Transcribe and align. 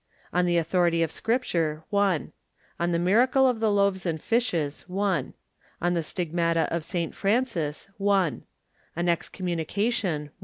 On 0.33 0.47
the 0.47 0.57
Authority 0.57 1.03
of 1.03 1.11
Scripture 1.11 1.83
On 1.93 2.31
the 2.79 2.97
Miracle 2.97 3.47
of 3.47 3.59
the 3.59 3.71
Loaves 3.71 4.03
and 4.03 4.19
Fishes. 4.19 4.83
On 4.89 5.35
the 5.79 6.01
Stigmata 6.01 6.67
of 6.73 6.83
St 6.83 7.13
Francis.... 7.13 7.87
On 7.99 8.41
Excommunication 8.97 10.31